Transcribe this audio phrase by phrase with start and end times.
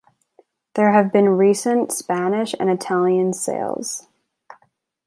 [0.73, 4.07] There have been recent Spanish and Italian sales.